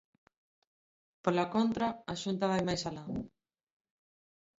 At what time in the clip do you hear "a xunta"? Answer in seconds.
2.11-2.51